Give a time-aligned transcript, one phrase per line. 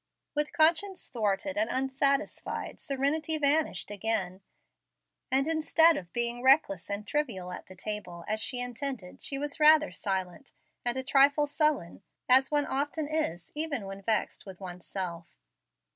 [0.33, 4.41] With conscience thwarted and unsatisfied, serenity vanished again,
[5.31, 9.59] and instead of being reckless and trivial at the table, as she intended, she was
[9.59, 10.53] rather silent,
[10.83, 15.35] and a trifle sullen, as one often is even when vexed with one's self.